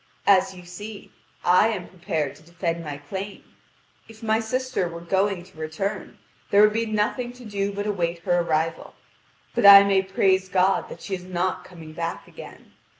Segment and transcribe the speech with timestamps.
[0.25, 1.11] As you see,
[1.45, 3.43] I am prepared to defend my claim.
[4.07, 6.17] If my sister were going to return,
[6.49, 8.95] there would be nothing to do but await her arrival.
[9.53, 12.71] But I may praise God that she is not coming back again.